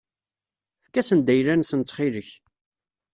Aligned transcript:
Efk-asen-d 0.79 1.27
ayla-nsen 1.33 1.79
ttxil-k. 1.83 2.29